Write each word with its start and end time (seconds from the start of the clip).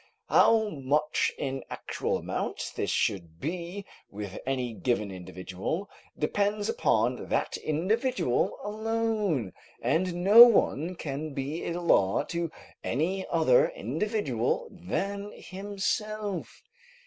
How 0.29 0.69
much 0.69 1.31
in 1.37 1.63
actual 1.69 2.17
amount 2.17 2.71
this 2.75 2.89
should 2.89 3.39
be 3.39 3.85
with 4.09 4.39
any 4.47 4.73
given 4.73 5.11
individual 5.11 5.91
depends 6.17 6.67
upon 6.67 7.29
that 7.29 7.55
individual 7.57 8.57
alone, 8.63 9.53
and 9.79 10.15
no 10.23 10.41
one 10.41 10.95
can 10.95 11.35
be 11.35 11.63
a 11.67 11.79
law 11.79 12.23
to 12.33 12.49
any 12.83 13.27
other 13.27 13.69
individual 13.69 14.67
than 14.71 15.31
himself. 15.35 16.63